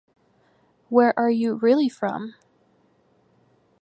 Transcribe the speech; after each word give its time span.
Where 0.89 1.13
Are 1.15 1.29
You 1.29 1.53
Really 1.61 1.87
From? 1.87 2.33